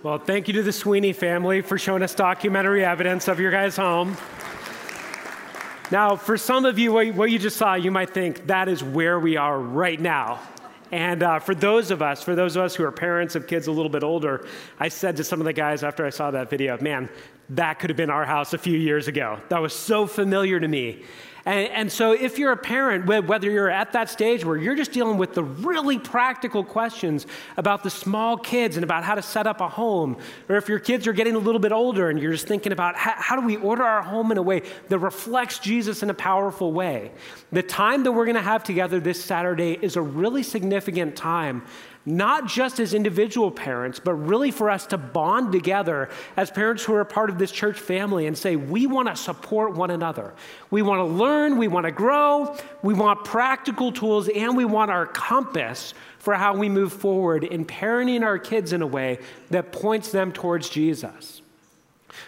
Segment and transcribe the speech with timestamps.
[0.00, 3.76] Well, thank you to the Sweeney family for showing us documentary evidence of your guys'
[3.76, 4.16] home.
[5.90, 9.18] Now, for some of you, what you just saw, you might think that is where
[9.18, 10.38] we are right now.
[10.92, 13.66] And uh, for those of us, for those of us who are parents of kids
[13.66, 14.46] a little bit older,
[14.78, 17.08] I said to some of the guys after I saw that video, man,
[17.50, 19.40] that could have been our house a few years ago.
[19.48, 21.02] That was so familiar to me.
[21.46, 24.92] And, and, so, if you're a parent, whether you're at that stage where you're just
[24.92, 27.26] dealing with the really practical questions
[27.56, 30.18] about the small kids and about how to set up a home,
[30.50, 32.96] or if your kids are getting a little bit older and you're just thinking about
[32.96, 36.14] how, how do we order our home in a way that reflects Jesus in a
[36.14, 37.12] powerful way,
[37.50, 41.62] the time that we're going to have together this Saturday is a really significant time
[42.08, 46.94] not just as individual parents, but really for us to bond together as parents who
[46.94, 50.34] are a part of this church family and say, we want to support one another.
[50.70, 54.90] We want to learn, we want to grow, we want practical tools, and we want
[54.90, 59.18] our compass for how we move forward in parenting our kids in a way
[59.50, 61.42] that points them towards Jesus.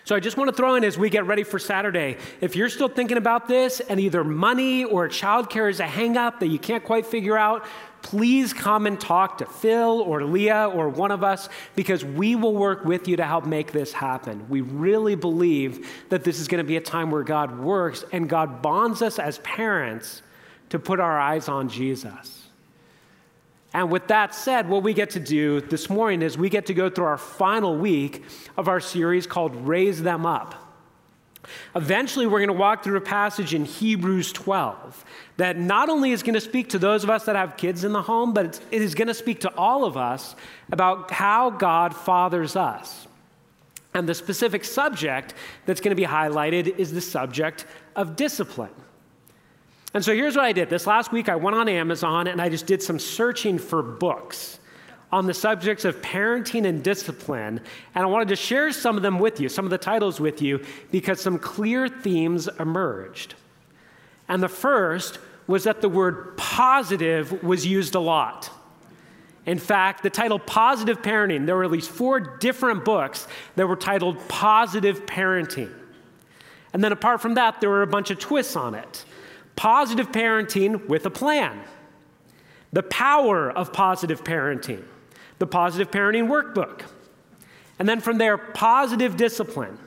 [0.04, 2.68] So I just want to throw in as we get ready for Saturday, if you're
[2.68, 6.84] still thinking about this and either money or childcare is a hangup that you can't
[6.84, 7.64] quite figure out,
[8.02, 12.54] please come and talk to Phil or Leah or one of us because we will
[12.54, 14.46] work with you to help make this happen.
[14.48, 18.28] We really believe that this is going to be a time where God works and
[18.28, 20.22] God bonds us as parents
[20.70, 22.48] to put our eyes on Jesus.
[23.72, 26.74] And with that said, what we get to do this morning is we get to
[26.74, 28.24] go through our final week
[28.56, 30.69] of our series called Raise Them Up.
[31.74, 35.04] Eventually, we're going to walk through a passage in Hebrews 12
[35.36, 37.92] that not only is going to speak to those of us that have kids in
[37.92, 40.36] the home, but it is going to speak to all of us
[40.70, 43.06] about how God fathers us.
[43.94, 45.34] And the specific subject
[45.66, 48.70] that's going to be highlighted is the subject of discipline.
[49.92, 50.70] And so here's what I did.
[50.70, 54.59] This last week, I went on Amazon and I just did some searching for books
[55.12, 57.60] on the subjects of parenting and discipline.
[57.94, 60.40] And I wanted to share some of them with you, some of the titles with
[60.40, 63.34] you, because some clear themes emerged.
[64.28, 68.50] And the first was that the word positive was used a lot.
[69.46, 73.26] In fact, the title Positive Parenting, there were at least four different books
[73.56, 75.72] that were titled Positive Parenting.
[76.72, 79.04] And then apart from that, there were a bunch of twists on it.
[79.56, 81.60] Positive Parenting with a Plan,
[82.72, 84.84] The Power of Positive Parenting,
[85.40, 86.82] the Positive Parenting Workbook.
[87.80, 89.78] And then from there, positive discipline.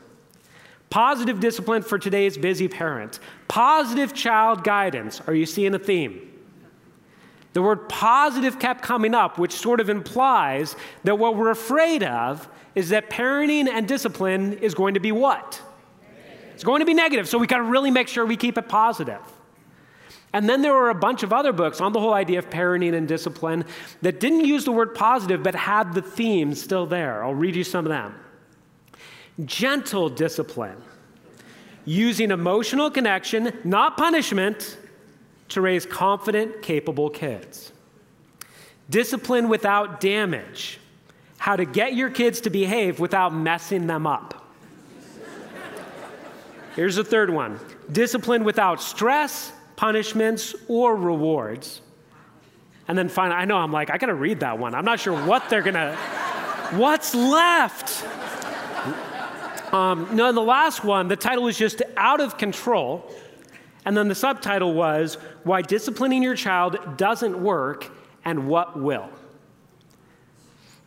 [0.90, 3.20] Positive discipline for today's busy parent.
[3.48, 5.22] Positive child guidance.
[5.28, 6.32] Are you seeing a theme?
[7.54, 12.50] The word positive kept coming up, which sort of implies that what we're afraid of
[12.74, 15.62] is that parenting and discipline is going to be what?
[16.56, 17.30] It's going to be negative.
[17.30, 19.22] So we got to really make sure we keep it positive.
[20.34, 22.96] And then there were a bunch of other books on the whole idea of parenting
[22.96, 23.66] and discipline
[24.02, 27.24] that didn't use the word positive but had the themes still there.
[27.24, 28.16] I'll read you some of them.
[29.46, 30.82] Gentle discipline,
[31.86, 34.78] using emotional connection, not punishment,
[35.50, 37.72] to raise confident, capable kids.
[38.90, 40.80] Discipline without damage,
[41.38, 44.46] how to get your kids to behave without messing them up.
[46.76, 47.60] Here's the third one
[47.92, 49.52] discipline without stress
[49.84, 51.82] punishments, or rewards.
[52.88, 54.74] And then finally, I know I'm like, I gotta read that one.
[54.74, 55.94] I'm not sure what they're gonna,
[56.72, 58.06] what's left?
[59.74, 63.12] Um, no, the last one, the title was just Out of Control.
[63.84, 67.92] And then the subtitle was Why Disciplining Your Child Doesn't Work
[68.24, 69.10] and What Will.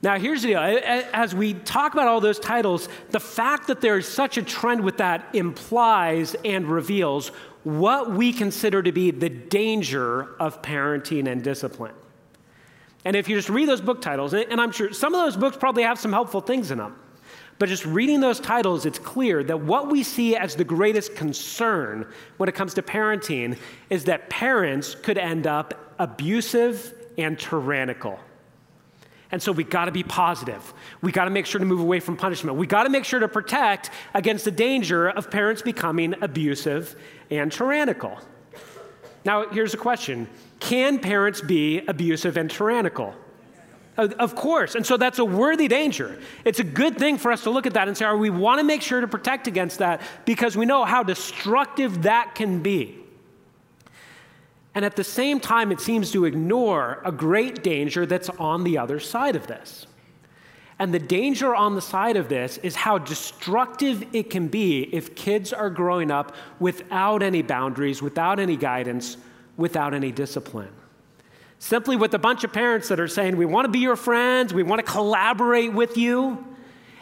[0.03, 0.61] Now, here's the deal.
[0.61, 4.99] As we talk about all those titles, the fact that there's such a trend with
[4.99, 7.29] that implies and reveals
[7.65, 11.95] what we consider to be the danger of parenting and discipline.
[13.05, 15.57] And if you just read those book titles, and I'm sure some of those books
[15.57, 16.97] probably have some helpful things in them,
[17.59, 22.07] but just reading those titles, it's clear that what we see as the greatest concern
[22.37, 23.57] when it comes to parenting
[23.89, 28.21] is that parents could end up abusive and tyrannical.
[29.33, 30.73] And so we got to be positive.
[31.03, 32.57] We got to make sure to move away from punishment.
[32.57, 36.95] We got to make sure to protect against the danger of parents becoming abusive
[37.31, 38.19] and tyrannical.
[39.25, 40.29] Now, here's a question
[40.61, 43.15] Can parents be abusive and tyrannical?
[43.97, 44.75] Of course.
[44.75, 46.19] And so that's a worthy danger.
[46.45, 48.59] It's a good thing for us to look at that and say, "Are we want
[48.61, 53.06] to make sure to protect against that because we know how destructive that can be.
[54.77, 58.77] And at the same time, it seems to ignore a great danger that's on the
[58.77, 59.87] other side of this.
[60.79, 65.15] And the danger on the side of this is how destructive it can be if
[65.15, 69.17] kids are growing up without any boundaries, without any guidance,
[69.57, 70.69] without any discipline.
[71.59, 74.53] Simply with a bunch of parents that are saying, We want to be your friends,
[74.53, 76.45] we want to collaborate with you.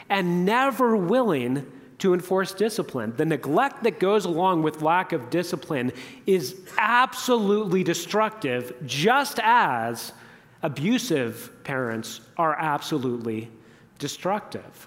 [0.09, 1.67] and never willing
[2.05, 3.15] to enforce discipline.
[3.17, 5.91] The neglect that goes along with lack of discipline
[6.27, 10.13] is absolutely destructive, just as
[10.63, 13.51] abusive parents are absolutely
[13.99, 14.87] destructive.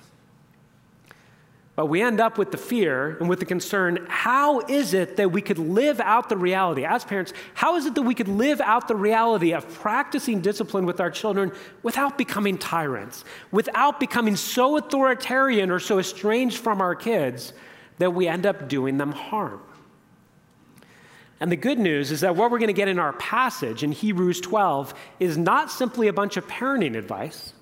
[1.78, 5.32] But we end up with the fear and with the concern how is it that
[5.32, 8.60] we could live out the reality, as parents, how is it that we could live
[8.62, 11.52] out the reality of practicing discipline with our children
[11.84, 17.54] without becoming tyrants, without becoming so authoritarian or so estranged from our kids
[18.00, 19.62] that we end up doing them harm?
[21.40, 23.92] And the good news is that what we're going to get in our passage in
[23.92, 27.54] Hebrews 12 is not simply a bunch of parenting advice,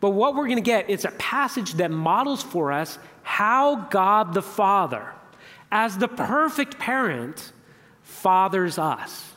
[0.00, 4.34] but what we're going to get is a passage that models for us how God
[4.34, 5.12] the Father,
[5.72, 7.52] as the perfect parent,
[8.02, 9.32] fathers us.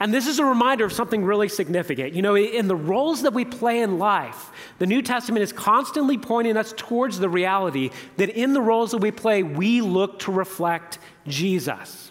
[0.00, 2.14] And this is a reminder of something really significant.
[2.14, 6.16] You know, in the roles that we play in life, the New Testament is constantly
[6.16, 10.32] pointing us towards the reality that in the roles that we play, we look to
[10.32, 12.10] reflect Jesus.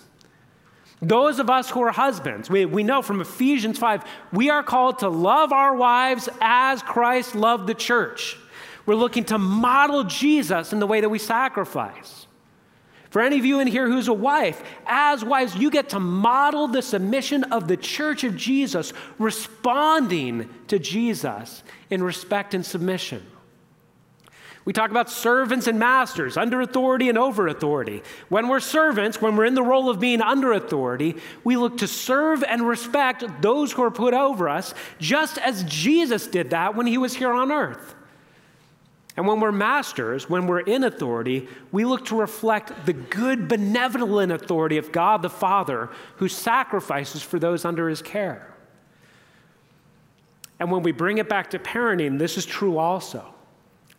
[1.02, 4.04] Those of us who are husbands, we, we know from Ephesians 5,
[4.34, 8.38] we are called to love our wives as Christ loved the church.
[8.90, 12.26] We're looking to model Jesus in the way that we sacrifice.
[13.12, 16.68] For any of you in here who's a wife, as wives, you get to model
[16.68, 23.24] the submission of the church of Jesus, responding to Jesus in respect and submission.
[24.66, 28.02] We talk about servants and masters, under authority and over authority.
[28.30, 31.88] When we're servants, when we're in the role of being under authority, we look to
[31.88, 36.88] serve and respect those who are put over us, just as Jesus did that when
[36.88, 37.94] he was here on earth.
[39.19, 44.31] And when we're masters, when we're in authority, we look to reflect the good, benevolent
[44.31, 48.56] authority of God the Father who sacrifices for those under his care.
[50.57, 53.36] And when we bring it back to parenting, this is true also.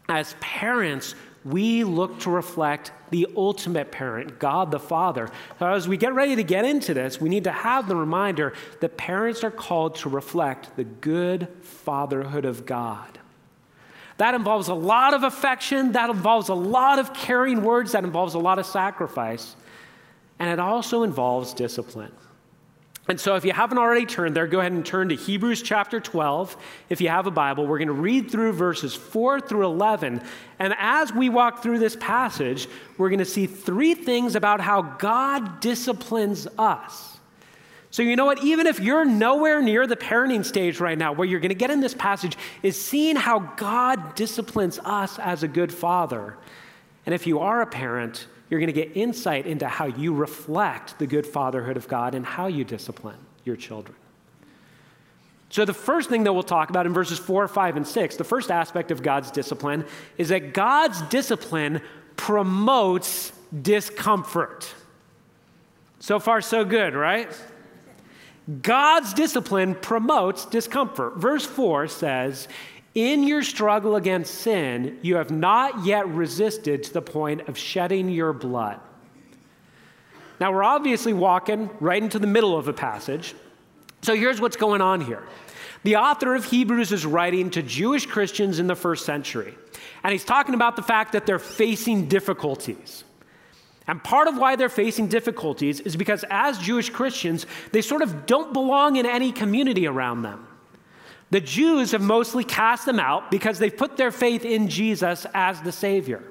[0.09, 1.15] As parents,
[1.45, 5.29] we look to reflect the ultimate parent, God the Father.
[5.61, 8.55] Now, as we get ready to get into this, we need to have the reminder
[8.81, 13.20] that parents are called to reflect the good fatherhood of God.
[14.21, 18.35] That involves a lot of affection, that involves a lot of caring words, that involves
[18.35, 19.57] a lot of sacrifice,
[20.39, 22.13] and it also involves discipline.
[23.09, 26.01] And so, if you haven't already turned there, go ahead and turn to Hebrews chapter
[26.01, 26.55] 12.
[26.91, 30.21] If you have a Bible, we're going to read through verses 4 through 11.
[30.59, 32.69] And as we walk through this passage,
[32.99, 37.20] we're going to see three things about how God disciplines us.
[37.93, 38.45] So, you know what?
[38.45, 41.71] Even if you're nowhere near the parenting stage right now, where you're going to get
[41.71, 46.37] in this passage is seeing how God disciplines us as a good father.
[47.05, 50.99] And if you are a parent, you're going to get insight into how you reflect
[51.01, 53.97] the good fatherhood of God and how you discipline your children.
[55.49, 58.25] So, the first thing that we'll talk about in verses 4, 5, and 6, the
[58.25, 59.85] first aspect of God's discipline
[60.17, 61.83] is that God's discipline
[62.17, 63.33] promotes
[63.63, 64.73] discomfort.
[65.99, 67.29] So far, so good, right?
[68.63, 71.19] God's discipline promotes discomfort.
[71.19, 72.49] Verse 4 says,
[72.95, 78.09] In your struggle against sin, you have not yet resisted to the point of shedding
[78.09, 78.81] your blood.
[80.41, 83.35] Now, we're obviously walking right into the middle of the passage.
[84.03, 85.23] So here's what's going on here.
[85.83, 89.55] The author of Hebrews is writing to Jewish Christians in the first century,
[90.03, 93.05] and he's talking about the fact that they're facing difficulties.
[93.91, 98.25] And part of why they're facing difficulties is because as Jewish Christians, they sort of
[98.25, 100.47] don't belong in any community around them.
[101.31, 105.61] The Jews have mostly cast them out because they've put their faith in Jesus as
[105.63, 106.23] the Savior.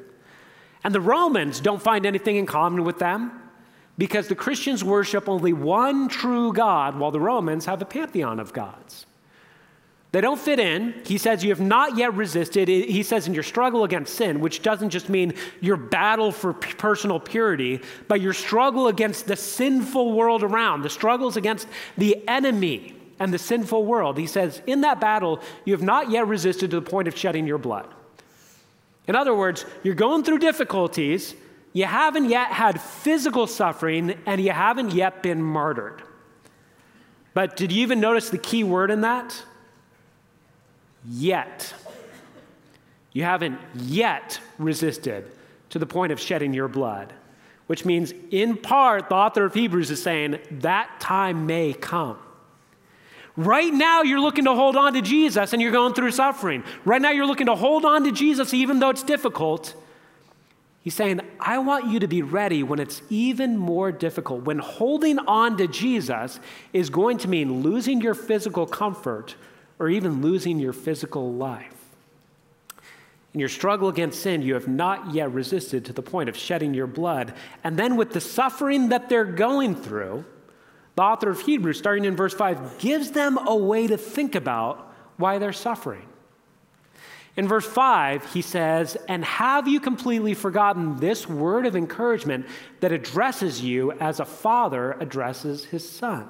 [0.86, 3.30] And the Romans don't find anything in common with them
[3.98, 8.54] because the Christians worship only one true God while the Romans have a pantheon of
[8.54, 9.06] gods.
[10.12, 10.96] They don't fit in.
[11.06, 12.68] He says, You have not yet resisted.
[12.68, 17.20] He says, in your struggle against sin, which doesn't just mean your battle for personal
[17.20, 23.32] purity, but your struggle against the sinful world around, the struggles against the enemy and
[23.32, 24.18] the sinful world.
[24.18, 27.46] He says, In that battle, you have not yet resisted to the point of shedding
[27.46, 27.88] your blood.
[29.08, 31.36] In other words, you're going through difficulties,
[31.74, 36.02] you haven't yet had physical suffering, and you haven't yet been martyred.
[37.36, 39.44] But did you even notice the key word in that?
[41.08, 41.74] Yet.
[43.14, 45.26] You haven't yet resisted
[45.70, 47.14] to the point of shedding your blood,
[47.68, 52.18] which means, in part, the author of Hebrews is saying that time may come.
[53.36, 56.64] Right now, you're looking to hold on to Jesus and you're going through suffering.
[56.84, 59.76] Right now, you're looking to hold on to Jesus even though it's difficult.
[60.82, 65.20] He's saying, I want you to be ready when it's even more difficult, when holding
[65.20, 66.40] on to Jesus
[66.74, 69.36] is going to mean losing your physical comfort
[69.80, 71.74] or even losing your physical life.
[73.34, 76.74] In your struggle against sin, you have not yet resisted to the point of shedding
[76.74, 77.34] your blood.
[77.64, 80.26] And then, with the suffering that they're going through,
[80.96, 84.94] the author of Hebrews, starting in verse 5, gives them a way to think about
[85.18, 86.06] why they're suffering.
[87.38, 92.48] In verse 5, he says, And have you completely forgotten this word of encouragement
[92.80, 96.28] that addresses you as a father addresses his son?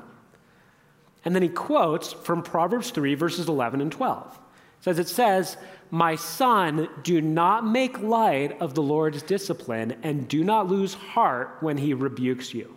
[1.26, 4.40] And then he quotes from Proverbs 3, verses 11 and 12.
[4.80, 5.58] It says, It says,
[5.92, 11.58] My son, do not make light of the Lord's discipline, and do not lose heart
[11.60, 12.76] when he rebukes you.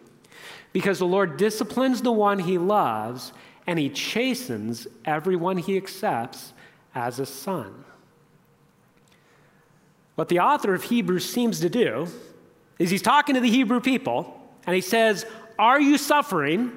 [0.73, 3.33] Because the Lord disciplines the one he loves,
[3.67, 6.53] and he chastens everyone he accepts
[6.95, 7.85] as a son.
[10.15, 12.07] What the author of Hebrews seems to do
[12.79, 15.25] is he's talking to the Hebrew people, and he says,
[15.59, 16.73] Are you suffering?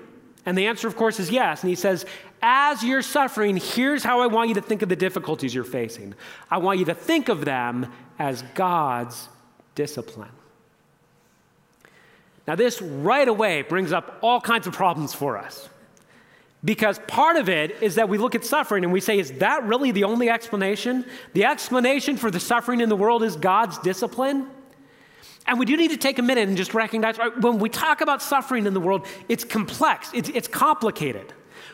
[0.46, 1.62] And the answer, of course, is yes.
[1.62, 2.06] And he says,
[2.42, 6.14] As you're suffering, here's how I want you to think of the difficulties you're facing.
[6.52, 9.28] I want you to think of them as God's
[9.74, 10.30] discipline.
[12.48, 15.68] Now, this right away brings up all kinds of problems for us.
[16.64, 19.64] Because part of it is that we look at suffering and we say, is that
[19.64, 21.06] really the only explanation?
[21.34, 24.48] The explanation for the suffering in the world is God's discipline?
[25.48, 28.02] And we do need to take a minute and just recognize right, when we talk
[28.02, 31.34] about suffering in the world, it's complex, it's, it's complicated.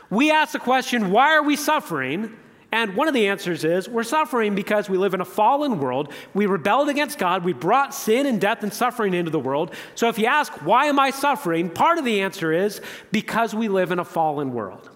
[0.10, 2.38] We ask the question, why are we suffering?
[2.74, 6.14] And one of the answers is we're suffering because we live in a fallen world.
[6.34, 7.44] We rebelled against God.
[7.44, 9.74] We brought sin and death and suffering into the world.
[9.96, 11.70] So if you ask, why am I suffering?
[11.70, 14.90] Part of the answer is because we live in a fallen world.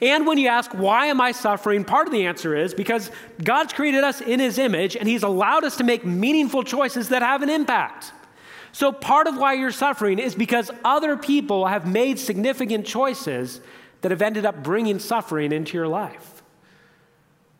[0.00, 1.84] And when you ask, why am I suffering?
[1.84, 3.10] Part of the answer is because
[3.42, 7.22] God's created us in His image and He's allowed us to make meaningful choices that
[7.22, 8.12] have an impact.
[8.72, 13.60] So part of why you're suffering is because other people have made significant choices
[14.00, 16.42] that have ended up bringing suffering into your life.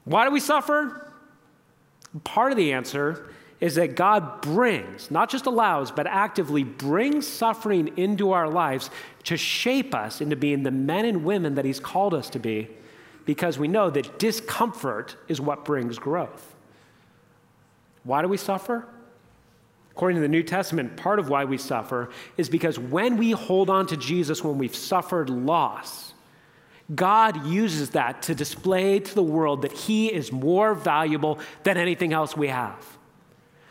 [0.04, 1.12] Why do we suffer?
[2.24, 3.28] Part of the answer
[3.60, 8.90] is that God brings, not just allows, but actively brings suffering into our lives
[9.24, 12.68] to shape us into being the men and women that He's called us to be,
[13.24, 16.54] because we know that discomfort is what brings growth.
[18.02, 18.84] Why do we suffer?
[19.92, 23.70] According to the New Testament, part of why we suffer is because when we hold
[23.70, 26.14] on to Jesus when we've suffered loss,
[26.94, 32.12] God uses that to display to the world that He is more valuable than anything
[32.12, 32.93] else we have.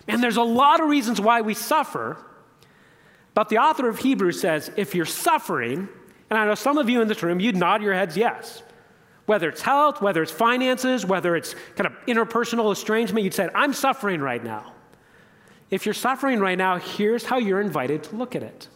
[0.07, 2.17] And there's a lot of reasons why we suffer,
[3.33, 5.87] but the author of Hebrews says if you're suffering,
[6.29, 8.63] and I know some of you in this room, you'd nod your heads yes.
[9.25, 13.71] Whether it's health, whether it's finances, whether it's kind of interpersonal estrangement, you'd say, I'm
[13.73, 14.73] suffering right now.
[15.69, 18.67] If you're suffering right now, here's how you're invited to look at it.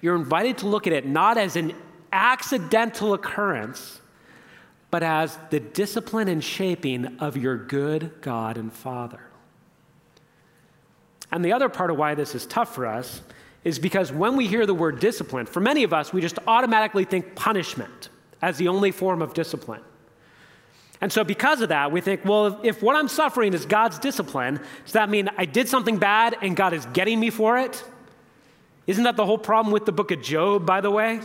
[0.00, 1.74] You're invited to look at it not as an
[2.12, 4.00] accidental occurrence,
[4.90, 9.29] but as the discipline and shaping of your good God and Father.
[11.32, 13.22] And the other part of why this is tough for us
[13.62, 17.04] is because when we hear the word discipline, for many of us, we just automatically
[17.04, 18.08] think punishment
[18.42, 19.82] as the only form of discipline.
[21.02, 24.60] And so, because of that, we think, well, if, what I'm suffering is God's discipline,
[24.84, 27.82] does that mean I did something bad and God is getting me for it?
[28.86, 31.20] Isn't that the whole problem with the book of Job, by the way?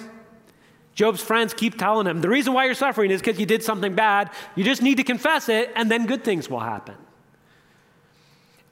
[0.94, 3.96] Job's friends keep telling him the reason why you're suffering is because you did something
[3.96, 4.32] bad.
[4.56, 6.96] You just need to confess it, and then good things will happen.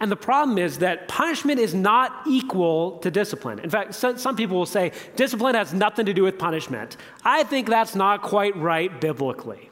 [0.03, 3.59] And the problem is that punishment is not equal to discipline.
[3.59, 6.97] In fact, some people will say discipline has nothing to do with punishment.
[7.23, 9.69] I think that's not quite right biblically.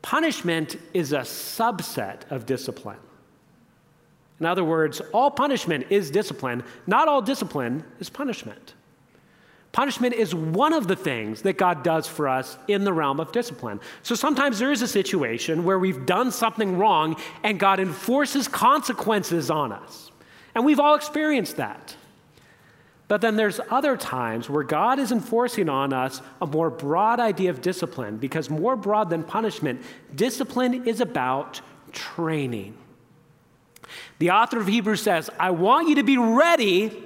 [0.00, 3.00] Punishment is a subset of discipline.
[4.38, 8.74] In other words, all punishment is discipline, not all discipline is punishment.
[9.76, 13.30] Punishment is one of the things that God does for us in the realm of
[13.30, 13.78] discipline.
[14.02, 19.50] So sometimes there is a situation where we've done something wrong and God enforces consequences
[19.50, 20.10] on us.
[20.54, 21.94] And we've all experienced that.
[23.06, 27.50] But then there's other times where God is enforcing on us a more broad idea
[27.50, 29.82] of discipline because more broad than punishment,
[30.14, 31.60] discipline is about
[31.92, 32.78] training.
[34.20, 37.05] The author of Hebrews says, I want you to be ready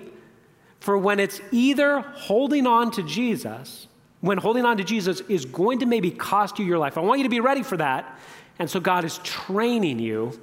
[0.81, 3.87] for when it's either holding on to Jesus,
[4.21, 6.99] when holding on to Jesus is going to maybe cost you your life.
[6.99, 8.19] I want you to be ready for that.
[8.59, 10.39] And so God is training you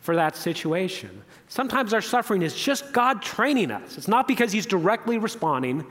[0.00, 1.22] for that situation.
[1.48, 3.96] Sometimes our suffering is just God training us.
[3.96, 5.84] It's not because He's directly responding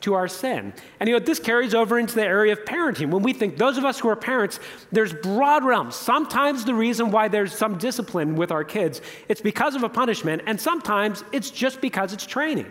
[0.00, 0.74] to our sin.
[1.00, 3.10] And you know, this carries over into the area of parenting.
[3.10, 4.60] When we think, those of us who are parents,
[4.92, 5.94] there's broad realms.
[5.94, 10.42] Sometimes the reason why there's some discipline with our kids, it's because of a punishment,
[10.46, 12.70] and sometimes it's just because it's training.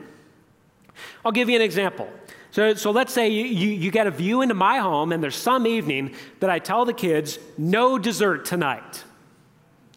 [1.23, 2.09] I'll give you an example.
[2.51, 5.35] So, so let's say you, you, you get a view into my home, and there's
[5.35, 9.03] some evening that I tell the kids, no dessert tonight.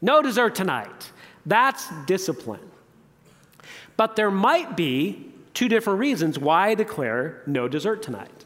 [0.01, 1.13] No dessert tonight.
[1.45, 2.71] That's discipline.
[3.97, 8.45] But there might be two different reasons why I declare no dessert tonight.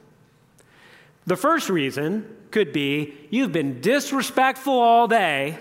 [1.26, 5.58] The first reason could be you've been disrespectful all day,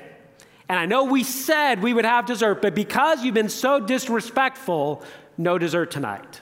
[0.68, 5.04] and I know we said we would have dessert, but because you've been so disrespectful,
[5.38, 6.42] no dessert tonight.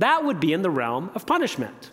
[0.00, 1.90] That would be in the realm of punishment.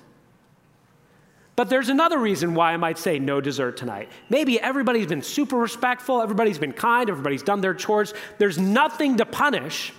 [1.58, 4.10] But there's another reason why I might say no dessert tonight.
[4.30, 8.14] Maybe everybody's been super respectful, everybody's been kind, everybody's done their chores.
[8.38, 9.92] There's nothing to punish.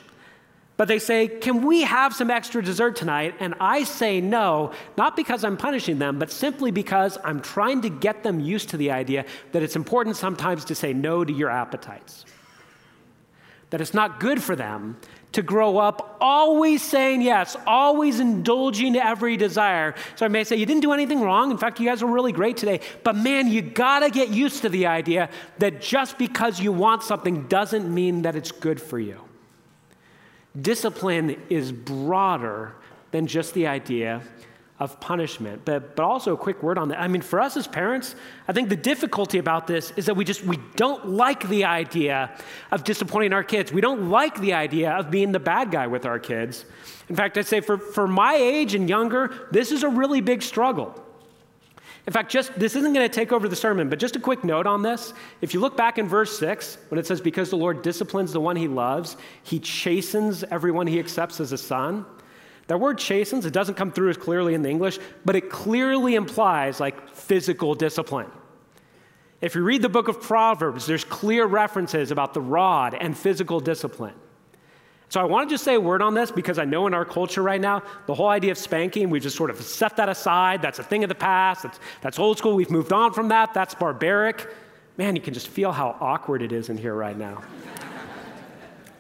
[0.79, 3.35] But they say, Can we have some extra dessert tonight?
[3.41, 7.91] And I say no, not because I'm punishing them, but simply because I'm trying to
[7.91, 11.51] get them used to the idea that it's important sometimes to say no to your
[11.51, 12.25] appetites.
[13.69, 14.97] That it's not good for them
[15.33, 19.95] to grow up always saying yes, always indulging every desire.
[20.17, 21.51] So I may say, You didn't do anything wrong.
[21.51, 22.81] In fact, you guys were really great today.
[23.05, 27.47] But man, you gotta get used to the idea that just because you want something
[27.49, 29.21] doesn't mean that it's good for you.
[30.61, 32.75] Discipline is broader
[33.11, 34.23] than just the idea
[34.81, 35.63] of punishment.
[35.65, 37.01] But, but also a quick word on that.
[37.01, 38.15] I mean, for us as parents,
[38.47, 42.37] I think the difficulty about this is that we just we don't like the idea
[42.71, 43.73] of disappointing our kids.
[43.73, 46.65] We don't like the idea of being the bad guy with our kids.
[47.09, 50.43] In fact, I'd say for, for my age and younger, this is a really big
[50.43, 51.05] struggle.
[52.07, 54.43] In fact, just this isn't going to take over the sermon, but just a quick
[54.43, 55.13] note on this.
[55.43, 58.41] If you look back in verse 6, when it says, Because the Lord disciplines the
[58.41, 62.07] one he loves, he chastens everyone he accepts as a son.
[62.69, 66.15] That word chastens, it doesn't come through as clearly in the English, but it clearly
[66.15, 68.31] implies like physical discipline.
[69.41, 73.61] If you read the book of Proverbs, there's clear references about the rod and physical
[73.61, 74.15] discipline.
[75.09, 77.07] So I want to just say a word on this because I know in our
[77.07, 80.61] culture right now, the whole idea of spanking, we've just sort of set that aside.
[80.61, 81.63] That's a thing of the past.
[81.63, 82.55] That's, that's old school.
[82.55, 83.55] We've moved on from that.
[83.55, 84.47] That's barbaric.
[84.99, 87.43] Man, you can just feel how awkward it is in here right now.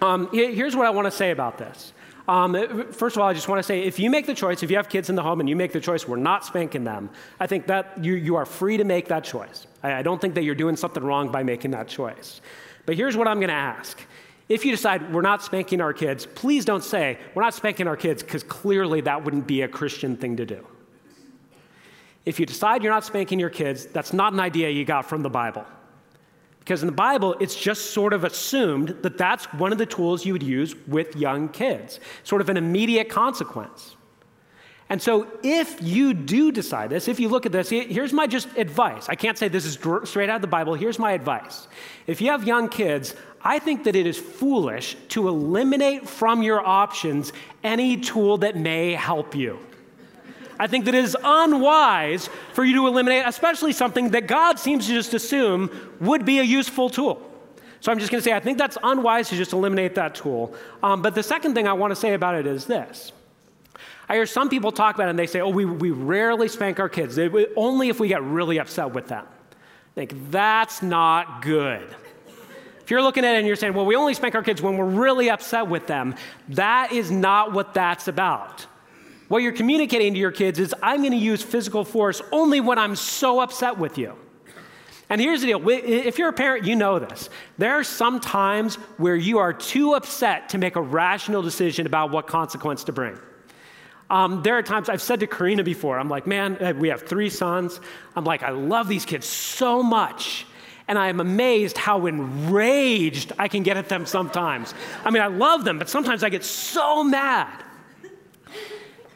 [0.00, 1.92] Um, here's what I want to say about this.
[2.28, 4.70] Um, first of all, I just want to say if you make the choice, if
[4.70, 7.08] you have kids in the home and you make the choice, we're not spanking them,
[7.40, 9.66] I think that you, you are free to make that choice.
[9.82, 12.42] I, I don't think that you're doing something wrong by making that choice.
[12.84, 13.98] But here's what I'm going to ask
[14.48, 17.96] if you decide we're not spanking our kids, please don't say we're not spanking our
[17.96, 20.66] kids because clearly that wouldn't be a Christian thing to do.
[22.24, 25.22] If you decide you're not spanking your kids, that's not an idea you got from
[25.22, 25.64] the Bible.
[26.68, 30.26] Because in the Bible, it's just sort of assumed that that's one of the tools
[30.26, 33.96] you would use with young kids, sort of an immediate consequence.
[34.90, 38.54] And so, if you do decide this, if you look at this, here's my just
[38.58, 39.08] advice.
[39.08, 40.74] I can't say this is straight out of the Bible.
[40.74, 41.68] Here's my advice.
[42.06, 46.60] If you have young kids, I think that it is foolish to eliminate from your
[46.60, 47.32] options
[47.64, 49.58] any tool that may help you.
[50.58, 54.86] I think that it is unwise for you to eliminate, especially something that God seems
[54.86, 57.22] to just assume would be a useful tool.
[57.80, 60.54] So I'm just going to say, I think that's unwise to just eliminate that tool.
[60.82, 63.12] Um, but the second thing I want to say about it is this
[64.08, 66.80] I hear some people talk about it and they say, oh, we, we rarely spank
[66.80, 67.18] our kids,
[67.56, 69.26] only if we get really upset with them.
[69.94, 71.86] Think that's not good.
[72.80, 74.78] If you're looking at it and you're saying, well, we only spank our kids when
[74.78, 76.14] we're really upset with them,
[76.50, 78.66] that is not what that's about.
[79.28, 82.78] What you're communicating to your kids is, I'm going to use physical force only when
[82.78, 84.14] I'm so upset with you.
[85.10, 87.30] And here's the deal if you're a parent, you know this.
[87.56, 92.10] There are some times where you are too upset to make a rational decision about
[92.10, 93.18] what consequence to bring.
[94.10, 97.02] Um, there are times I've said to Karina before, I'm like, man, uh, we have
[97.02, 97.80] three sons.
[98.16, 100.46] I'm like, I love these kids so much.
[100.88, 104.72] And I am amazed how enraged I can get at them sometimes.
[105.04, 107.64] I mean, I love them, but sometimes I get so mad.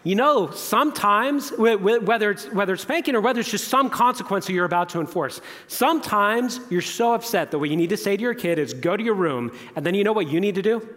[0.04, 4.52] You know, sometimes, whether it's, whether it's spanking or whether it's just some consequence that
[4.52, 8.22] you're about to enforce, sometimes you're so upset that what you need to say to
[8.22, 10.62] your kid is go to your room, and then you know what you need to
[10.62, 10.88] do?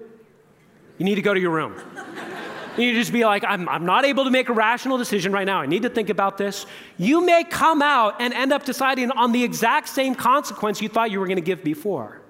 [0.98, 1.76] You need to go to your room.
[2.78, 5.32] You need to just be like, I'm, I'm not able to make a rational decision
[5.32, 5.62] right now.
[5.62, 6.66] I need to think about this.
[6.98, 11.10] You may come out and end up deciding on the exact same consequence you thought
[11.10, 12.22] you were going to give before.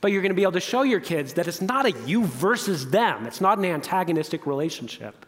[0.00, 2.24] But you're going to be able to show your kids that it's not a you
[2.24, 5.26] versus them, it's not an antagonistic relationship.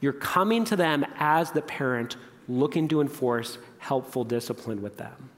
[0.00, 2.16] You're coming to them as the parent
[2.48, 5.30] looking to enforce helpful discipline with them.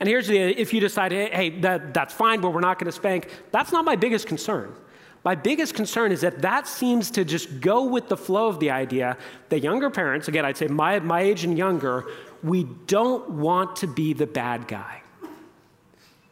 [0.00, 2.92] And here's the if you decide, hey, that, that's fine, but we're not going to
[2.92, 4.74] spank, that's not my biggest concern.
[5.24, 8.70] My biggest concern is that that seems to just go with the flow of the
[8.70, 9.16] idea
[9.48, 12.04] that younger parents, again, I'd say my, my age and younger,
[12.42, 15.00] we don't want to be the bad guy.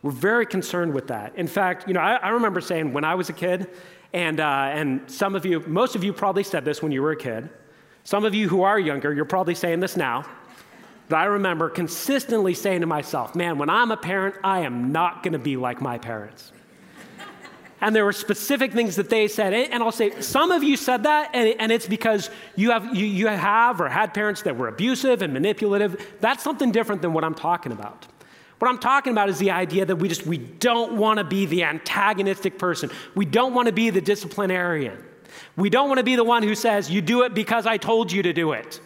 [0.03, 1.37] We're very concerned with that.
[1.37, 3.71] In fact, you know, I, I remember saying when I was a kid,
[4.13, 7.13] and, uh, and some of you, most of you probably said this when you were
[7.13, 7.49] a kid.
[8.05, 10.25] Some of you who are younger, you're probably saying this now
[11.09, 15.23] But I remember consistently saying to myself, man, when I'm a parent, I am not
[15.23, 16.53] going to be like my parents.
[17.81, 19.55] and there were specific things that they said.
[19.55, 23.29] And I'll say, some of you said that, and, it's because you have, you, you
[23.29, 26.17] have or had parents that were abusive and manipulative.
[26.21, 28.07] That's something different than what I'm talking about.
[28.63, 31.47] What I'm talking about is the idea that we just we don't want to be
[31.47, 32.93] the antagonistic person.
[33.17, 35.05] We don't want to be the disciplinarian.
[35.57, 38.13] We don't want to be the one who says, "You do it because I told
[38.13, 38.81] you to do it."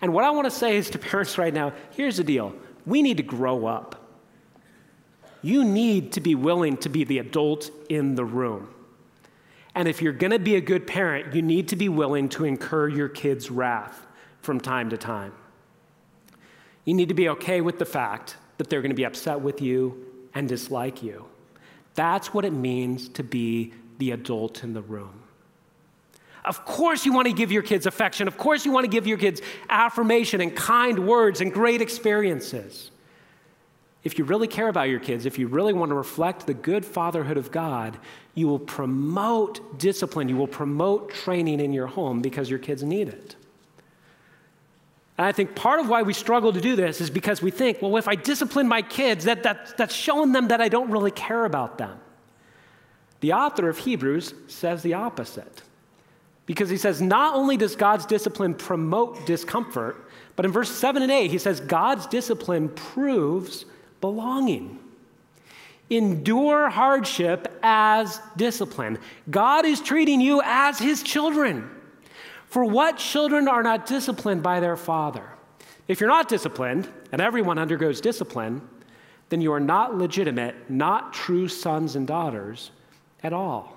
[0.00, 2.54] And what I want to say is to parents right now here's the deal
[2.86, 4.00] we need to grow up.
[5.42, 8.70] You need to be willing to be the adult in the room.
[9.74, 12.46] And if you're going to be a good parent, you need to be willing to
[12.46, 14.06] incur your kids' wrath
[14.40, 15.34] from time to time.
[16.86, 19.60] You need to be okay with the fact that they're going to be upset with
[19.60, 21.24] you and dislike you.
[21.94, 25.22] That's what it means to be the adult in the room.
[26.44, 28.28] Of course, you want to give your kids affection.
[28.28, 29.40] Of course, you want to give your kids
[29.70, 32.90] affirmation and kind words and great experiences.
[34.02, 36.84] If you really care about your kids, if you really want to reflect the good
[36.84, 37.98] fatherhood of God,
[38.34, 43.08] you will promote discipline, you will promote training in your home because your kids need
[43.08, 43.36] it.
[45.16, 47.80] And I think part of why we struggle to do this is because we think,
[47.80, 51.12] well, if I discipline my kids, that, that, that's showing them that I don't really
[51.12, 51.98] care about them.
[53.20, 55.62] The author of Hebrews says the opposite.
[56.46, 59.96] Because he says, not only does God's discipline promote discomfort,
[60.36, 63.64] but in verse 7 and 8, he says, God's discipline proves
[64.00, 64.78] belonging.
[65.88, 68.98] Endure hardship as discipline.
[69.30, 71.70] God is treating you as his children.
[72.54, 75.28] For what children are not disciplined by their father?
[75.88, 78.62] If you're not disciplined, and everyone undergoes discipline,
[79.28, 82.70] then you are not legitimate, not true sons and daughters
[83.24, 83.76] at all.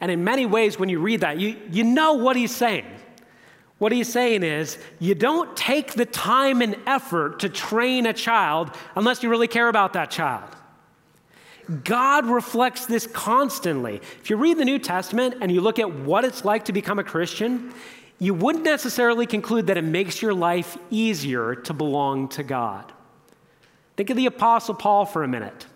[0.00, 2.86] And in many ways, when you read that, you, you know what he's saying.
[3.78, 8.72] What he's saying is, you don't take the time and effort to train a child
[8.96, 10.55] unless you really care about that child.
[11.84, 13.96] God reflects this constantly.
[14.20, 16.98] If you read the New Testament and you look at what it's like to become
[16.98, 17.72] a Christian,
[18.18, 22.92] you wouldn't necessarily conclude that it makes your life easier to belong to God.
[23.96, 25.66] Think of the Apostle Paul for a minute.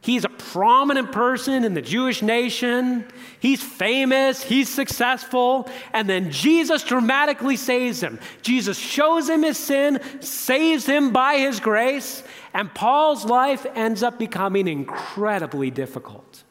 [0.00, 3.04] He's a prominent person in the Jewish nation.
[3.40, 4.42] He's famous.
[4.42, 5.68] He's successful.
[5.92, 8.18] And then Jesus dramatically saves him.
[8.40, 12.22] Jesus shows him his sin, saves him by his grace,
[12.54, 16.44] and Paul's life ends up becoming incredibly difficult.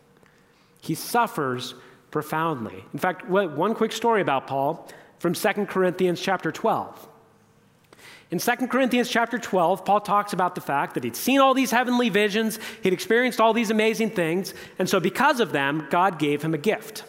[0.81, 1.73] He suffers
[2.11, 2.83] profoundly.
[2.93, 4.87] In fact, one quick story about Paul
[5.19, 7.07] from 2 Corinthians chapter 12.
[8.29, 11.71] In 2 Corinthians chapter 12, Paul talks about the fact that he'd seen all these
[11.71, 16.41] heavenly visions, he'd experienced all these amazing things, and so because of them, God gave
[16.41, 17.03] him a gift.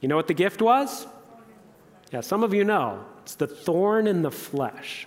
[0.00, 1.06] You know what the gift was?
[2.12, 3.04] Yeah, some of you know.
[3.22, 5.06] It's the thorn in the flesh,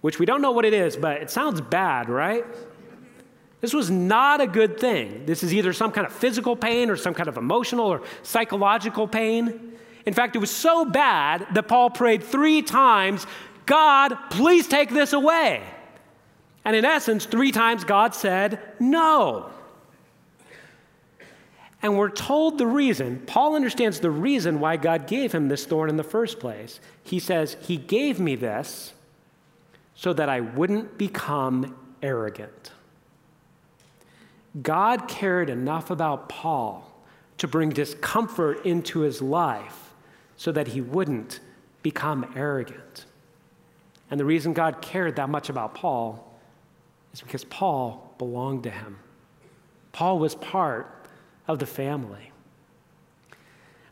[0.00, 2.44] which we don't know what it is, but it sounds bad, right?
[3.60, 5.24] This was not a good thing.
[5.24, 9.06] This is either some kind of physical pain or some kind of emotional or psychological
[9.06, 9.72] pain.
[10.04, 13.24] In fact, it was so bad that Paul prayed three times
[13.66, 15.62] God, please take this away.
[16.64, 19.50] And in essence, three times God said, No.
[21.82, 25.90] And we're told the reason, Paul understands the reason why God gave him this thorn
[25.90, 26.78] in the first place.
[27.02, 28.92] He says, He gave me this
[29.94, 32.70] so that I wouldn't become arrogant.
[34.60, 36.88] God cared enough about Paul
[37.38, 39.92] to bring discomfort into his life
[40.36, 41.40] so that he wouldn't
[41.82, 43.06] become arrogant.
[44.12, 46.38] And the reason God cared that much about Paul
[47.14, 48.98] is because Paul belonged to him.
[49.92, 51.08] Paul was part
[51.48, 52.30] of the family.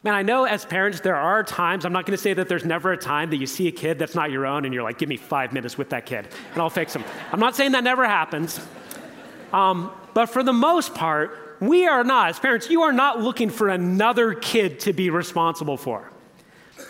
[0.02, 2.66] Man, I know as parents, there are times, I'm not going to say that there's
[2.66, 4.98] never a time that you see a kid that's not your own and you're like,
[4.98, 7.02] give me five minutes with that kid and I'll fix him.
[7.32, 8.60] I'm not saying that never happens.
[9.54, 13.48] Um, but for the most part, we are not, as parents, you are not looking
[13.48, 16.09] for another kid to be responsible for.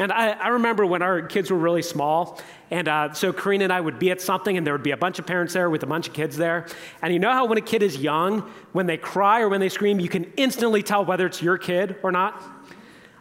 [0.00, 3.72] And I, I remember when our kids were really small, and uh, so Karina and
[3.72, 5.82] I would be at something, and there would be a bunch of parents there with
[5.82, 6.66] a bunch of kids there.
[7.02, 9.68] And you know how when a kid is young, when they cry or when they
[9.68, 12.42] scream, you can instantly tell whether it's your kid or not?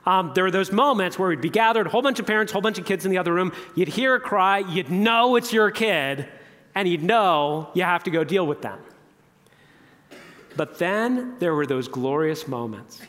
[0.06, 2.54] Um, there were those moments where we'd be gathered, a whole bunch of parents, a
[2.54, 3.52] whole bunch of kids in the other room.
[3.76, 6.30] You'd hear a cry, you'd know it's your kid,
[6.76, 8.80] and you'd know you have to go deal with them.
[10.56, 13.02] But then there were those glorious moments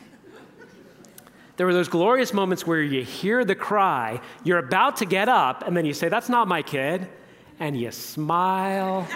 [1.61, 5.67] there were those glorious moments where you hear the cry, you're about to get up,
[5.67, 7.07] and then you say, That's not my kid.
[7.59, 9.07] And you smile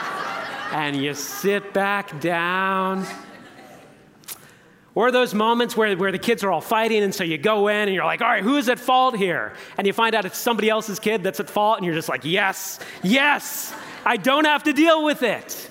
[0.72, 3.04] and you sit back down.
[4.94, 7.88] Or those moments where, where the kids are all fighting, and so you go in
[7.88, 9.54] and you're like, all right, who's at fault here?
[9.76, 12.24] And you find out it's somebody else's kid that's at fault, and you're just like,
[12.24, 13.74] yes, yes,
[14.04, 15.69] I don't have to deal with it.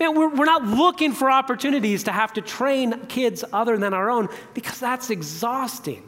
[0.00, 4.10] Man, we're, we're not looking for opportunities to have to train kids other than our
[4.10, 6.02] own because that's exhausting.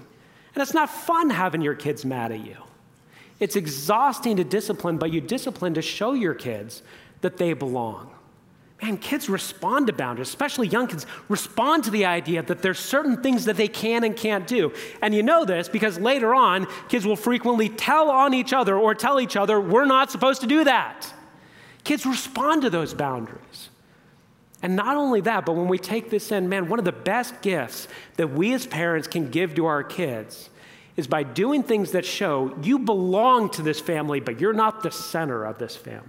[0.54, 2.56] And it's not fun having your kids mad at you.
[3.38, 6.82] It's exhausting to discipline, but you discipline to show your kids
[7.20, 8.10] that they belong.
[8.80, 13.22] Man, kids respond to boundaries, especially young kids, respond to the idea that there's certain
[13.22, 14.72] things that they can and can't do.
[15.02, 18.94] And you know this because later on, kids will frequently tell on each other or
[18.94, 21.12] tell each other, we're not supposed to do that.
[21.84, 23.68] Kids respond to those boundaries.
[24.62, 27.42] And not only that, but when we take this in, man, one of the best
[27.42, 30.48] gifts that we as parents can give to our kids
[30.96, 34.90] is by doing things that show you belong to this family, but you're not the
[34.90, 36.06] center of this family.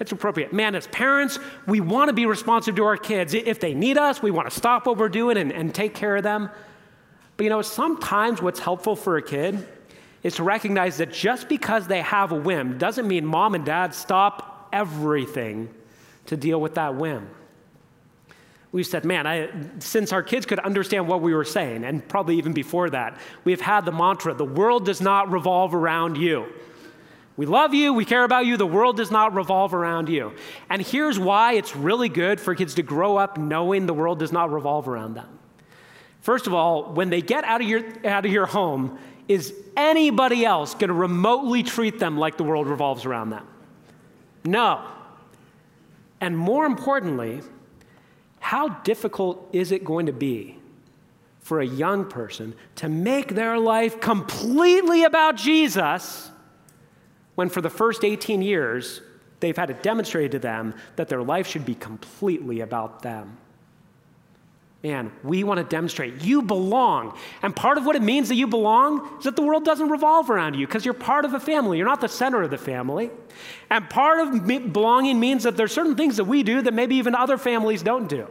[0.00, 0.52] It's appropriate.
[0.52, 3.34] Man, as parents, we want to be responsive to our kids.
[3.34, 6.16] If they need us, we want to stop what we're doing and, and take care
[6.16, 6.48] of them.
[7.36, 9.68] But you know, sometimes what's helpful for a kid
[10.22, 13.94] is to recognize that just because they have a whim doesn't mean mom and dad
[13.94, 15.68] stop everything
[16.30, 17.28] to deal with that whim.
[18.70, 22.38] We said, man, I, since our kids could understand what we were saying, and probably
[22.38, 26.46] even before that, we've had the mantra the world does not revolve around you.
[27.36, 30.32] We love you, we care about you, the world does not revolve around you.
[30.68, 34.30] And here's why it's really good for kids to grow up knowing the world does
[34.30, 35.38] not revolve around them.
[36.20, 40.44] First of all, when they get out of your, out of your home, is anybody
[40.44, 43.48] else going to remotely treat them like the world revolves around them?
[44.44, 44.86] No.
[46.20, 47.40] And more importantly,
[48.40, 50.58] how difficult is it going to be
[51.40, 56.30] for a young person to make their life completely about Jesus
[57.34, 59.00] when for the first 18 years,
[59.40, 63.38] they've had it demonstrated to them that their life should be completely about them.
[64.82, 67.16] Man, we want to demonstrate you belong.
[67.42, 70.30] And part of what it means that you belong is that the world doesn't revolve
[70.30, 71.76] around you because you're part of a family.
[71.76, 73.10] You're not the center of the family.
[73.68, 77.14] And part of belonging means that there's certain things that we do that maybe even
[77.14, 78.26] other families don't do.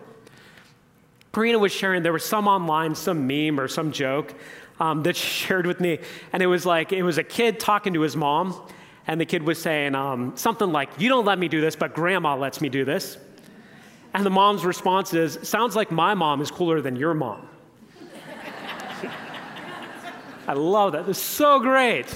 [1.32, 4.34] Karina was sharing, there was some online, some meme or some joke
[4.80, 6.00] um, that she shared with me.
[6.34, 8.60] And it was like, it was a kid talking to his mom
[9.06, 11.96] and the kid was saying um, something like, You don't let me do this, but
[11.96, 13.18] grandma lets me do this.
[14.14, 17.48] And the mom's response is, Sounds like my mom is cooler than your mom.
[20.48, 21.08] I love that.
[21.08, 22.08] It's so great.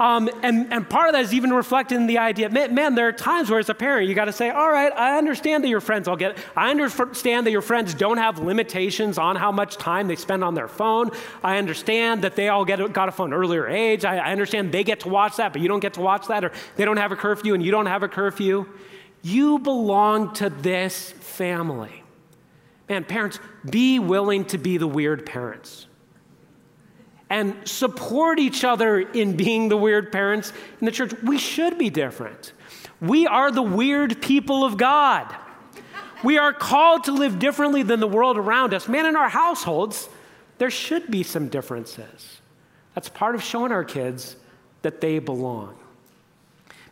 [0.00, 3.08] Um, and, and part of that is even reflected in the idea, man, man, there
[3.08, 5.68] are times where as a parent, you got to say, all right, I understand that
[5.68, 6.38] your friends all get it.
[6.56, 10.54] I understand that your friends don't have limitations on how much time they spend on
[10.54, 11.10] their phone.
[11.42, 14.06] I understand that they all get, got a phone earlier age.
[14.06, 16.46] I, I understand they get to watch that, but you don't get to watch that,
[16.46, 18.66] or they don't have a curfew and you don't have a curfew.
[19.22, 22.02] You belong to this family.
[22.88, 25.86] Man, parents, be willing to be the weird parents
[27.30, 31.12] and support each other in being the weird parents in the church.
[31.22, 32.52] We should be different.
[33.00, 35.34] We are the weird people of God.
[36.24, 38.88] We are called to live differently than the world around us.
[38.88, 40.08] Man, in our households,
[40.58, 42.40] there should be some differences.
[42.94, 44.36] That's part of showing our kids
[44.82, 45.78] that they belong.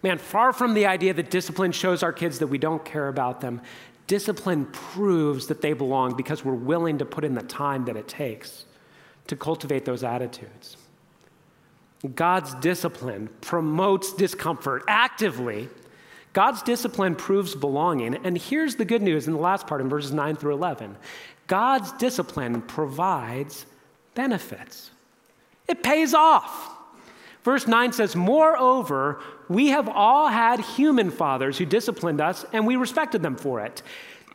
[0.03, 3.41] Man, far from the idea that discipline shows our kids that we don't care about
[3.41, 3.61] them,
[4.07, 8.09] discipline proves that they belong because we're willing to put in the time that it
[8.09, 8.65] takes
[9.27, 10.77] to cultivate those attitudes.
[12.15, 15.69] God's discipline promotes discomfort actively.
[16.33, 18.15] God's discipline proves belonging.
[18.25, 20.97] And here's the good news in the last part in verses 9 through 11
[21.49, 23.67] God's discipline provides
[24.15, 24.91] benefits,
[25.67, 26.78] it pays off.
[27.49, 32.77] Verse 9 says, Moreover, we have all had human fathers who disciplined us, and we
[32.77, 33.83] respected them for it.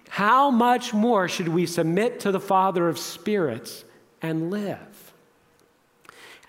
[0.10, 3.86] How much more should we submit to the Father of spirits?
[4.24, 4.93] and live.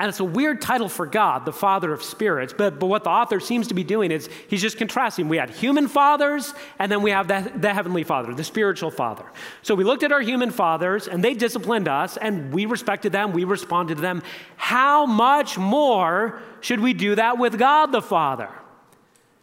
[0.01, 2.53] And it's a weird title for God, the Father of spirits.
[2.53, 5.29] But, but what the author seems to be doing is he's just contrasting.
[5.29, 9.25] We had human fathers, and then we have the, the Heavenly Father, the spiritual Father.
[9.63, 13.33] So we looked at our human fathers, and they disciplined us, and we respected them,
[13.33, 14.23] we responded to them.
[14.57, 18.51] How much more should we do that with God the Father?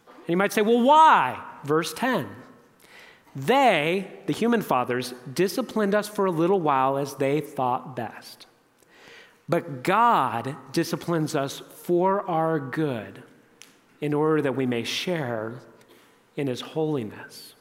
[0.06, 1.42] And you might say, well, why?
[1.64, 2.28] Verse 10.
[3.34, 8.46] They, the human fathers, disciplined us for a little while as they thought best.
[9.48, 13.22] But God disciplines us for our good
[14.00, 15.60] in order that we may share
[16.36, 17.54] in his holiness.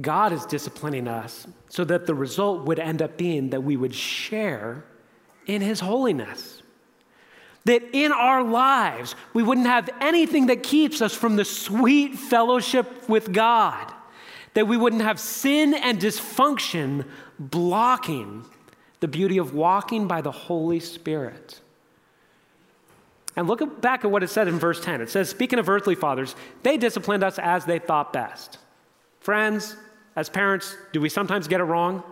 [0.00, 3.94] God is disciplining us so that the result would end up being that we would
[3.94, 4.84] share
[5.46, 6.62] in his holiness.
[7.64, 13.08] That in our lives, we wouldn't have anything that keeps us from the sweet fellowship
[13.08, 13.92] with God.
[14.54, 17.04] that we wouldn't have sin and dysfunction
[17.38, 18.44] blocking
[19.00, 21.60] the beauty of walking by the Holy Spirit.
[23.36, 25.00] And look back at what it said in verse 10.
[25.00, 26.34] It says, Speaking of earthly fathers,
[26.64, 28.58] they disciplined us as they thought best.
[29.20, 29.76] Friends,
[30.16, 32.02] as parents, do we sometimes get it wrong?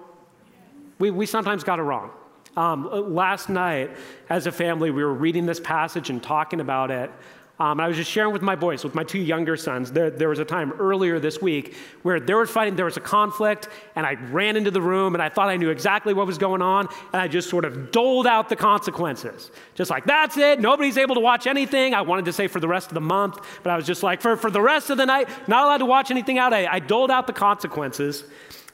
[0.99, 2.11] We, we sometimes got it wrong.
[2.57, 3.91] Um, last night,
[4.31, 7.11] as a family, we were reading this passage and talking about it.
[7.59, 9.91] Um, I was just sharing with my boys, with my two younger sons.
[9.91, 13.01] There, there, was a time earlier this week where they were fighting, there was a
[13.01, 16.37] conflict, and I ran into the room and I thought I knew exactly what was
[16.37, 19.51] going on, and I just sort of doled out the consequences.
[19.75, 21.95] Just like, that's it, nobody's able to watch anything.
[21.95, 24.21] I wanted to say for the rest of the month, but I was just like,
[24.21, 26.53] for, for the rest of the night, not allowed to watch anything out.
[26.53, 28.25] I, I doled out the consequences.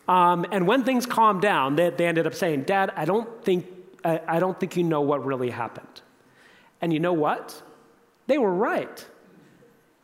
[0.08, 3.64] Um, and when things calmed down, they, they ended up saying, Dad, I don't, think,
[4.04, 6.00] I, I don't think you know what really happened.
[6.80, 7.62] And you know what?
[8.26, 9.06] They were right.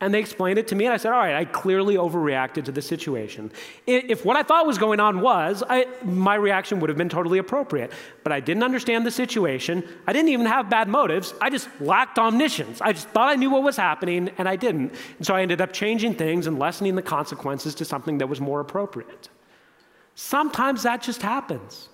[0.01, 2.71] And they explained it to me, and I said, All right, I clearly overreacted to
[2.71, 3.51] the situation.
[3.85, 7.37] If what I thought was going on was, I, my reaction would have been totally
[7.37, 7.91] appropriate.
[8.23, 9.83] But I didn't understand the situation.
[10.07, 11.33] I didn't even have bad motives.
[11.41, 12.79] I just lacked omniscience.
[12.79, 14.93] I just thought I knew what was happening, and I didn't.
[15.17, 18.39] And so I ended up changing things and lessening the consequences to something that was
[18.39, 19.27] more appropriate.
[20.15, 21.89] Sometimes that just happens.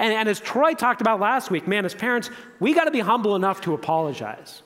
[0.00, 3.00] And, and as Troy talked about last week, man, as parents, we got to be
[3.00, 4.62] humble enough to apologize.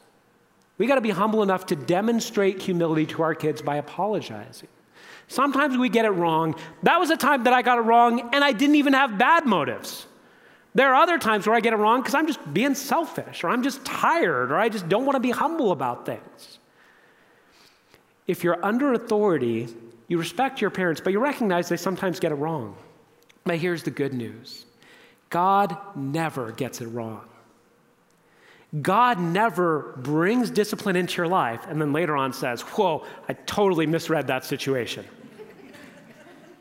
[0.79, 4.69] We got to be humble enough to demonstrate humility to our kids by apologizing.
[5.29, 6.55] Sometimes we get it wrong.
[6.83, 9.47] That was a time that I got it wrong and I didn't even have bad
[9.47, 10.07] motives.
[10.75, 13.49] There are other times where I get it wrong because I'm just being selfish or
[13.49, 16.59] I'm just tired or I just don't want to be humble about things.
[18.27, 19.69] If you're under authority,
[20.09, 22.77] you respect your parents, but you recognize they sometimes get it wrong.
[23.45, 24.65] But here's the good news
[25.29, 27.27] God never gets it wrong.
[28.81, 33.87] God never brings discipline into your life and then later on says, Whoa, I totally
[33.87, 35.05] misread that situation.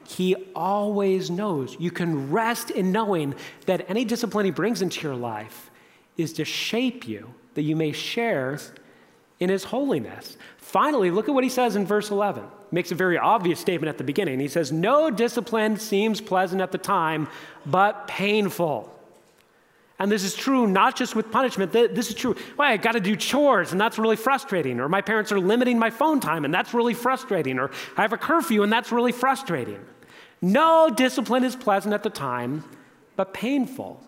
[0.06, 1.78] he always knows.
[1.80, 5.72] You can rest in knowing that any discipline He brings into your life
[6.18, 8.60] is to shape you, that you may share
[9.40, 10.38] in His holiness.
[10.58, 12.44] Finally, look at what He says in verse 11.
[12.72, 14.42] Makes a very obvious statement at the beginning.
[14.42, 17.30] He says, No discipline seems pleasant at the time,
[17.66, 18.98] but painful.
[20.02, 21.72] And this is true not just with punishment.
[21.72, 22.36] This is true.
[22.58, 24.80] Well, I got to do chores, and that's really frustrating.
[24.80, 27.60] Or my parents are limiting my phone time, and that's really frustrating.
[27.60, 29.80] Or I have a curfew, and that's really frustrating.
[30.42, 32.64] No discipline is pleasant at the time,
[33.16, 34.02] but painful.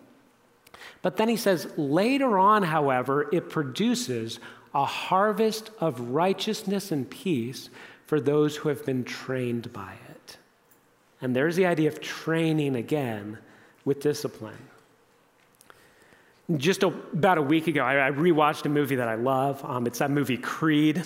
[1.00, 4.40] But then he says, later on, however, it produces
[4.74, 7.70] a harvest of righteousness and peace
[8.06, 10.38] for those who have been trained by it.
[11.22, 13.38] And there's the idea of training again
[13.84, 14.58] with discipline.
[16.56, 19.64] Just a, about a week ago, I, I, rewatched a movie that I love.
[19.64, 21.02] Um, it's that movie Creed.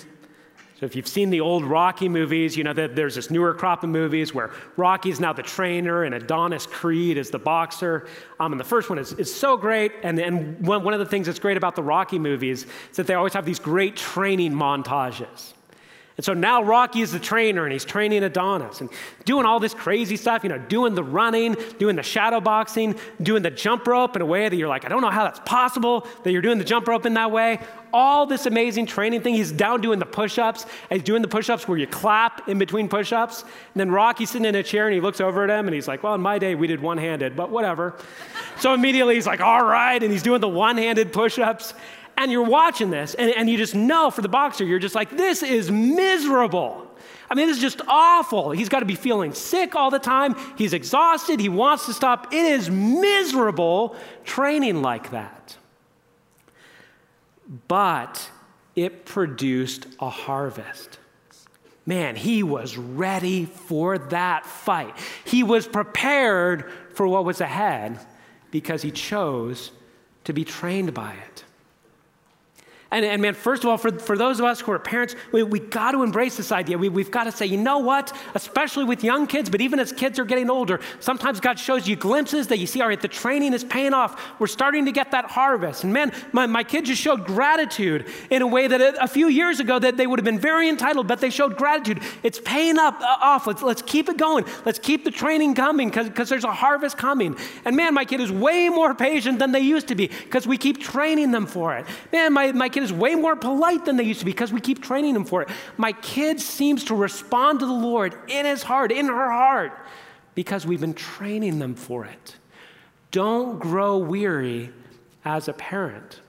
[0.79, 3.83] So if you've seen the old Rocky movies, you know that there's this newer crop
[3.83, 8.07] of movies where Rocky's now the trainer and Adonis Creed is the boxer.
[8.39, 9.91] Um, and the first one is, is so great.
[10.03, 13.07] And, and one, one of the things that's great about the Rocky movies is that
[13.07, 15.53] they always have these great training montages.
[16.19, 18.89] And so now Rocky is the trainer and he's training Adonis and
[19.23, 23.41] doing all this crazy stuff, you know, doing the running, doing the shadow boxing, doing
[23.41, 26.05] the jump rope in a way that you're like, I don't know how that's possible
[26.25, 27.61] that you're doing the jump rope in that way.
[27.93, 29.33] All this amazing training thing.
[29.33, 30.65] He's down doing the push ups.
[30.89, 33.43] He's doing the push ups where you clap in between push ups.
[33.43, 35.87] And then Rocky's sitting in a chair and he looks over at him and he's
[35.87, 37.97] like, Well, in my day, we did one handed, but whatever.
[38.59, 40.03] so immediately he's like, All right.
[40.03, 41.73] And he's doing the one handed push ups
[42.19, 45.15] and you're watching this, and, and you just know for the boxer, you're just like,
[45.15, 46.85] this is miserable.
[47.29, 48.51] I mean, this is just awful.
[48.51, 50.35] He's got to be feeling sick all the time.
[50.57, 51.39] He's exhausted.
[51.39, 52.33] He wants to stop.
[52.33, 55.55] It is miserable training like that.
[57.69, 58.29] But
[58.75, 60.99] it produced a harvest.
[61.85, 64.93] Man, he was ready for that fight.
[65.23, 67.97] He was prepared for what was ahead
[68.51, 69.71] because he chose
[70.25, 71.45] to be trained by it.
[72.91, 75.43] And, and man, first of all, for, for those of us who are parents, we,
[75.43, 76.75] we got to embrace this idea.
[76.75, 78.15] We, we've got to say, you know what?
[78.33, 81.95] Especially with young kids, but even as kids are getting older, sometimes God shows you
[81.95, 84.19] glimpses that you see, all right, the training is paying off.
[84.39, 85.83] We're starting to get that harvest.
[85.83, 89.27] And man, my, my kids just showed gratitude in a way that a, a few
[89.27, 92.01] years ago that they would have been very entitled, but they showed gratitude.
[92.23, 93.45] It's paying up uh, off.
[93.45, 94.45] Let's, let's keep it going.
[94.65, 97.37] Let's keep the training coming because there's a harvest coming.
[97.65, 100.57] And man, my kid is way more patient than they used to be because we
[100.57, 101.85] keep training them for it.
[102.11, 104.53] Man, my, my kid kid is way more polite than they used to be because
[104.53, 105.49] we keep training them for it.
[105.77, 109.77] My kid seems to respond to the Lord in his heart, in her heart,
[110.35, 112.35] because we've been training them for it.
[113.11, 114.69] Don't grow weary
[115.25, 116.21] as a parent.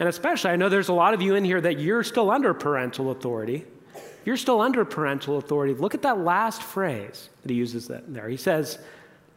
[0.00, 2.54] And especially, I know there's a lot of you in here that you're still under
[2.54, 3.64] parental authority.
[4.24, 8.28] you're still under parental authority, look at that last phrase that he uses there.
[8.28, 8.78] He says,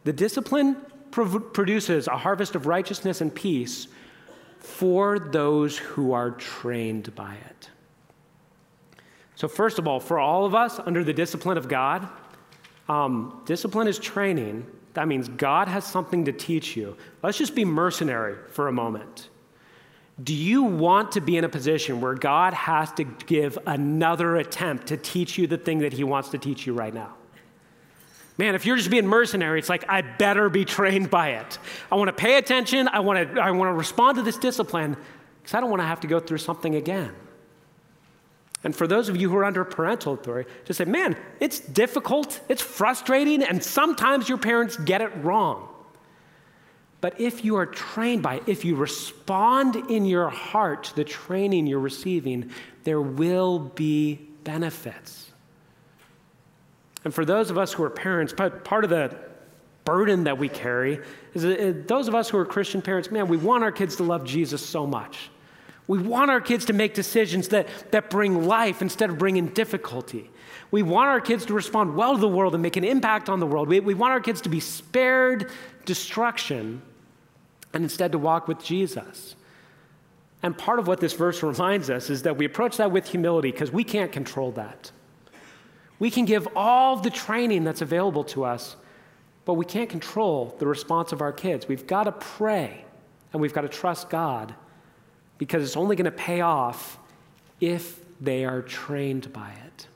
[0.04, 0.76] The discipline
[1.10, 3.88] produces a harvest of righteousness and peace
[4.66, 7.70] for those who are trained by it.
[9.36, 12.08] So, first of all, for all of us under the discipline of God,
[12.88, 14.66] um, discipline is training.
[14.94, 16.96] That means God has something to teach you.
[17.22, 19.28] Let's just be mercenary for a moment.
[20.22, 24.88] Do you want to be in a position where God has to give another attempt
[24.88, 27.14] to teach you the thing that He wants to teach you right now?
[28.38, 31.58] Man, if you're just being mercenary, it's like, I better be trained by it.
[31.90, 32.86] I want to pay attention.
[32.88, 34.96] I want to, I want to respond to this discipline
[35.42, 37.12] because I don't want to have to go through something again.
[38.62, 42.40] And for those of you who are under parental authority, just say, man, it's difficult,
[42.48, 45.68] it's frustrating, and sometimes your parents get it wrong.
[47.00, 51.04] But if you are trained by it, if you respond in your heart to the
[51.04, 52.50] training you're receiving,
[52.84, 55.25] there will be benefits.
[57.06, 59.16] And for those of us who are parents, part of the
[59.84, 60.98] burden that we carry
[61.34, 63.94] is that uh, those of us who are Christian parents, man, we want our kids
[63.98, 65.30] to love Jesus so much.
[65.86, 70.28] We want our kids to make decisions that, that bring life instead of bringing difficulty.
[70.72, 73.38] We want our kids to respond well to the world and make an impact on
[73.38, 73.68] the world.
[73.68, 75.52] We, we want our kids to be spared
[75.84, 76.82] destruction
[77.72, 79.36] and instead to walk with Jesus.
[80.42, 83.52] And part of what this verse reminds us is that we approach that with humility
[83.52, 84.90] because we can't control that.
[85.98, 88.76] We can give all the training that's available to us,
[89.44, 91.68] but we can't control the response of our kids.
[91.68, 92.84] We've got to pray
[93.32, 94.54] and we've got to trust God
[95.38, 96.98] because it's only going to pay off
[97.60, 99.86] if they are trained by it.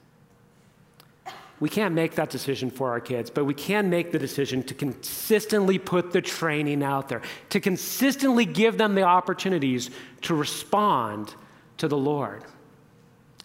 [1.58, 4.74] We can't make that decision for our kids, but we can make the decision to
[4.74, 7.20] consistently put the training out there,
[7.50, 9.90] to consistently give them the opportunities
[10.22, 11.34] to respond
[11.76, 12.44] to the Lord.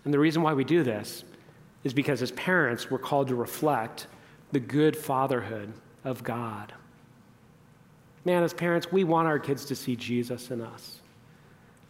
[0.06, 1.26] And the reason why we do this
[1.86, 4.08] is because as parents, we're called to reflect
[4.52, 5.72] the good fatherhood
[6.04, 6.74] of God.
[8.26, 11.00] Man, as parents, we want our kids to see Jesus in us.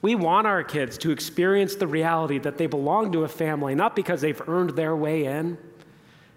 [0.02, 3.96] We want our kids to experience the reality that they belong to a family, not
[3.96, 5.58] because they've earned their way in.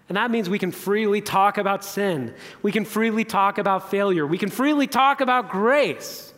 [0.07, 2.33] And that means we can freely talk about sin.
[2.63, 4.25] We can freely talk about failure.
[4.25, 6.28] We can freely talk about grace.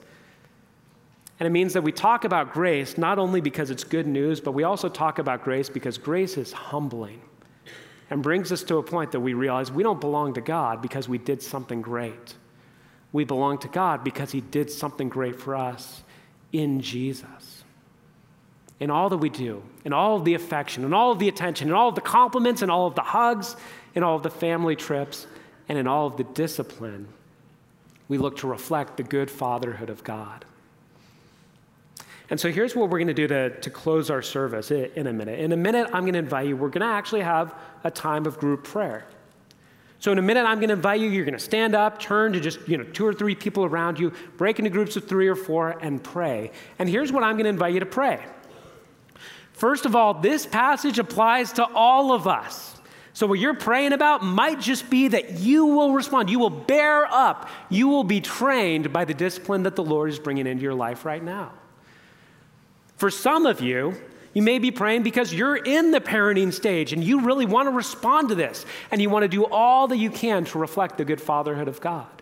[1.41, 4.51] And it means that we talk about grace not only because it's good news, but
[4.51, 7.19] we also talk about grace because grace is humbling
[8.11, 11.09] and brings us to a point that we realize we don't belong to God because
[11.09, 12.35] we did something great.
[13.11, 16.03] We belong to God because He did something great for us
[16.51, 17.63] in Jesus.
[18.79, 21.69] In all that we do, in all of the affection, in all of the attention,
[21.69, 23.55] in all of the compliments, in all of the hugs,
[23.95, 25.25] in all of the family trips,
[25.67, 27.07] and in all of the discipline,
[28.07, 30.45] we look to reflect the good fatherhood of God.
[32.32, 35.11] And so here's what we're going to do to, to close our service in a
[35.11, 35.38] minute.
[35.38, 37.53] In a minute, I'm going to invite you, we're going to actually have
[37.84, 39.05] a time of group prayer.
[39.99, 42.32] So in a minute, I'm going to invite you, you're going to stand up, turn
[42.32, 45.27] to just, you know, two or three people around you, break into groups of three
[45.27, 46.51] or four, and pray.
[46.79, 48.23] And here's what I'm going to invite you to pray.
[49.51, 52.79] First of all, this passage applies to all of us.
[53.13, 56.29] So, what you're praying about might just be that you will respond.
[56.29, 57.49] You will bear up.
[57.69, 61.03] You will be trained by the discipline that the Lord is bringing into your life
[61.03, 61.51] right now.
[63.02, 63.95] For some of you,
[64.36, 67.72] you may be praying because you're in the parenting stage and you really want to
[67.72, 71.04] respond to this and you want to do all that you can to reflect the
[71.04, 72.20] good fatherhood of God.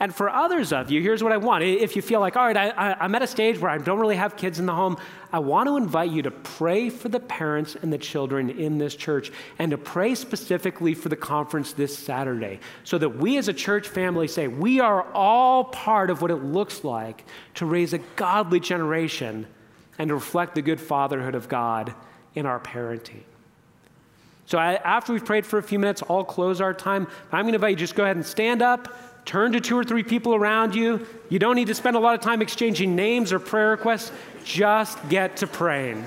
[0.00, 1.62] And for others of you, here's what I want.
[1.62, 4.16] If you feel like, all right, I, am at a stage where I don't really
[4.16, 4.96] have kids in the home,
[5.30, 8.96] I want to invite you to pray for the parents and the children in this
[8.96, 13.52] church and to pray specifically for the conference this Saturday so that we as a
[13.52, 17.26] church family say we are all part of what it looks like
[17.56, 19.46] to raise a godly generation
[19.98, 21.94] and to reflect the good fatherhood of God
[22.34, 23.20] in our parenting.
[24.46, 27.06] So I, after we've prayed for a few minutes, I'll close our time.
[27.30, 28.88] I'm going to invite you just go ahead and stand up
[29.24, 31.06] turn to two or three people around you.
[31.28, 34.12] You don't need to spend a lot of time exchanging names or prayer requests.
[34.44, 36.04] Just get to praying.